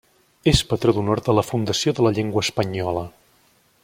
[0.51, 3.05] És patró d'honor de la Fundació de la Llengua Espanyola.